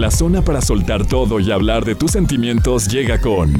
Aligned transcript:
La 0.00 0.10
zona 0.10 0.40
para 0.40 0.62
soltar 0.62 1.04
todo 1.04 1.40
y 1.40 1.50
hablar 1.50 1.84
de 1.84 1.94
tus 1.94 2.12
sentimientos 2.12 2.88
llega 2.88 3.20
con 3.20 3.52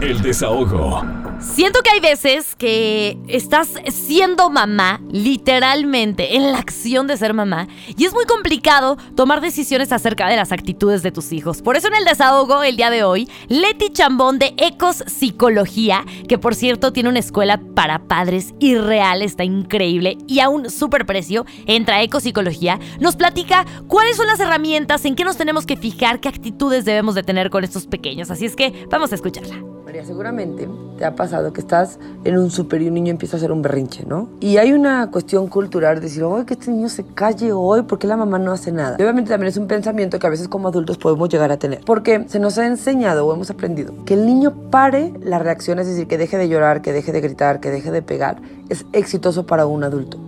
El 0.00 0.22
desahogo. 0.22 1.25
Siento 1.38 1.80
que 1.82 1.90
hay 1.90 2.00
veces 2.00 2.54
que 2.54 3.18
estás 3.28 3.74
siendo 3.90 4.48
mamá, 4.48 5.00
literalmente, 5.10 6.36
en 6.36 6.52
la 6.52 6.58
acción 6.58 7.06
de 7.06 7.16
ser 7.16 7.34
mamá, 7.34 7.68
y 7.96 8.04
es 8.04 8.14
muy 8.14 8.24
complicado 8.24 8.96
tomar 9.14 9.40
decisiones 9.40 9.92
acerca 9.92 10.28
de 10.28 10.36
las 10.36 10.50
actitudes 10.50 11.02
de 11.02 11.12
tus 11.12 11.32
hijos. 11.32 11.60
Por 11.60 11.76
eso 11.76 11.88
en 11.88 11.94
el 11.94 12.04
desahogo, 12.04 12.62
el 12.62 12.76
día 12.76 12.90
de 12.90 13.04
hoy, 13.04 13.28
Leti 13.48 13.90
Chambón 13.90 14.38
de 14.38 14.54
Ecos 14.56 15.04
Psicología, 15.06 16.04
que 16.26 16.38
por 16.38 16.54
cierto 16.54 16.92
tiene 16.92 17.10
una 17.10 17.18
escuela 17.18 17.60
para 17.74 18.00
padres 18.00 18.54
irreal, 18.58 19.20
está 19.20 19.44
increíble, 19.44 20.16
y 20.26 20.40
a 20.40 20.48
un 20.48 20.70
super 20.70 21.04
precio, 21.04 21.44
entra 21.66 21.96
a 21.96 22.02
Ecos 22.02 22.22
Psicología, 22.22 22.80
nos 22.98 23.16
platica 23.16 23.66
cuáles 23.88 24.16
son 24.16 24.26
las 24.26 24.40
herramientas, 24.40 25.04
en 25.04 25.14
qué 25.14 25.24
nos 25.24 25.36
tenemos 25.36 25.66
que 25.66 25.76
fijar, 25.76 26.20
qué 26.20 26.28
actitudes 26.28 26.84
debemos 26.86 27.14
de 27.14 27.22
tener 27.22 27.50
con 27.50 27.62
estos 27.62 27.86
pequeños. 27.86 28.30
Así 28.30 28.46
es 28.46 28.56
que 28.56 28.86
vamos 28.90 29.12
a 29.12 29.16
escucharla. 29.16 29.75
María, 29.86 30.04
seguramente 30.04 30.68
te 30.98 31.04
ha 31.04 31.14
pasado 31.14 31.52
que 31.52 31.60
estás 31.60 32.00
en 32.24 32.36
un 32.36 32.50
súper 32.50 32.82
y 32.82 32.88
un 32.88 32.94
niño 32.94 33.12
empieza 33.12 33.36
a 33.36 33.38
hacer 33.38 33.52
un 33.52 33.62
berrinche, 33.62 34.04
¿no? 34.04 34.28
Y 34.40 34.56
hay 34.56 34.72
una 34.72 35.12
cuestión 35.12 35.46
cultural 35.46 35.94
de 35.94 36.00
decir, 36.00 36.24
oye, 36.24 36.44
que 36.44 36.54
este 36.54 36.72
niño 36.72 36.88
se 36.88 37.04
calle 37.04 37.52
hoy, 37.52 37.82
¿por 37.82 38.00
qué 38.00 38.08
la 38.08 38.16
mamá 38.16 38.40
no 38.40 38.50
hace 38.50 38.72
nada? 38.72 38.96
Y 38.98 39.02
obviamente 39.02 39.30
también 39.30 39.46
es 39.46 39.56
un 39.56 39.68
pensamiento 39.68 40.18
que 40.18 40.26
a 40.26 40.30
veces 40.30 40.48
como 40.48 40.66
adultos 40.66 40.98
podemos 40.98 41.28
llegar 41.28 41.52
a 41.52 41.56
tener. 41.56 41.82
Porque 41.86 42.24
se 42.26 42.40
nos 42.40 42.58
ha 42.58 42.66
enseñado 42.66 43.28
o 43.28 43.32
hemos 43.32 43.48
aprendido 43.48 43.94
que 44.04 44.14
el 44.14 44.26
niño 44.26 44.70
pare 44.72 45.14
la 45.22 45.38
reacción, 45.38 45.78
es 45.78 45.86
decir, 45.86 46.08
que 46.08 46.18
deje 46.18 46.36
de 46.36 46.48
llorar, 46.48 46.82
que 46.82 46.92
deje 46.92 47.12
de 47.12 47.20
gritar, 47.20 47.60
que 47.60 47.70
deje 47.70 47.92
de 47.92 48.02
pegar, 48.02 48.42
es 48.68 48.86
exitoso 48.92 49.46
para 49.46 49.66
un 49.66 49.84
adulto. 49.84 50.18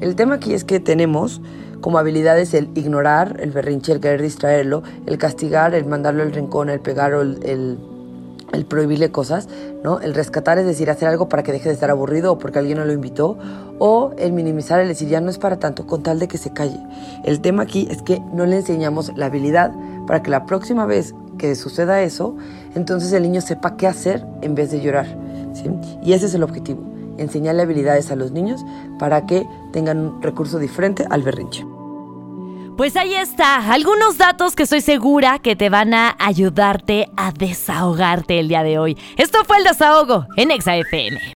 El 0.00 0.14
tema 0.14 0.36
aquí 0.36 0.54
es 0.54 0.62
que 0.62 0.78
tenemos 0.78 1.42
como 1.80 1.98
habilidades 1.98 2.54
el 2.54 2.68
ignorar, 2.76 3.38
el 3.40 3.50
berrinche, 3.50 3.90
el 3.90 3.98
querer 3.98 4.22
distraerlo, 4.22 4.84
el 5.06 5.18
castigar, 5.18 5.74
el 5.74 5.86
mandarlo 5.86 6.22
al 6.22 6.30
rincón, 6.30 6.70
el 6.70 6.78
pegar 6.78 7.14
o 7.14 7.22
el, 7.22 7.40
el 7.42 7.78
el 8.52 8.64
prohibirle 8.64 9.10
cosas, 9.10 9.48
¿no? 9.82 10.00
El 10.00 10.14
rescatar 10.14 10.58
es 10.58 10.66
decir, 10.66 10.90
hacer 10.90 11.08
algo 11.08 11.28
para 11.28 11.42
que 11.42 11.52
deje 11.52 11.68
de 11.68 11.74
estar 11.74 11.90
aburrido 11.90 12.32
o 12.32 12.38
porque 12.38 12.58
alguien 12.58 12.78
no 12.78 12.84
lo 12.84 12.92
invitó, 12.92 13.38
o 13.78 14.12
el 14.18 14.32
minimizar, 14.32 14.80
el 14.80 14.88
decir, 14.88 15.08
ya 15.08 15.20
no 15.20 15.30
es 15.30 15.38
para 15.38 15.58
tanto, 15.58 15.86
con 15.86 16.02
tal 16.02 16.18
de 16.18 16.28
que 16.28 16.38
se 16.38 16.52
calle. 16.52 16.78
El 17.24 17.40
tema 17.40 17.62
aquí 17.62 17.86
es 17.90 18.02
que 18.02 18.20
no 18.32 18.46
le 18.46 18.56
enseñamos 18.56 19.12
la 19.16 19.26
habilidad 19.26 19.72
para 20.06 20.22
que 20.22 20.30
la 20.30 20.46
próxima 20.46 20.86
vez 20.86 21.14
que 21.36 21.54
suceda 21.54 22.02
eso, 22.02 22.36
entonces 22.74 23.12
el 23.12 23.22
niño 23.22 23.40
sepa 23.40 23.76
qué 23.76 23.86
hacer 23.86 24.26
en 24.42 24.54
vez 24.54 24.70
de 24.70 24.80
llorar. 24.80 25.06
Y 26.02 26.12
ese 26.12 26.26
es 26.26 26.34
el 26.34 26.42
objetivo, 26.42 26.82
enseñarle 27.18 27.62
habilidades 27.62 28.10
a 28.10 28.16
los 28.16 28.32
niños 28.32 28.64
para 28.98 29.26
que 29.26 29.46
tengan 29.72 29.98
un 29.98 30.22
recurso 30.22 30.58
diferente 30.58 31.04
al 31.08 31.22
berrinche. 31.22 31.67
Pues 32.78 32.94
ahí 32.94 33.12
está, 33.12 33.72
algunos 33.72 34.18
datos 34.18 34.54
que 34.54 34.62
estoy 34.62 34.82
segura 34.82 35.40
que 35.40 35.56
te 35.56 35.68
van 35.68 35.94
a 35.94 36.14
ayudarte 36.20 37.08
a 37.16 37.32
desahogarte 37.32 38.38
el 38.38 38.46
día 38.46 38.62
de 38.62 38.78
hoy. 38.78 38.96
Esto 39.16 39.44
fue 39.44 39.58
el 39.58 39.64
desahogo 39.64 40.28
en 40.36 40.52
ExaFM. 40.52 41.18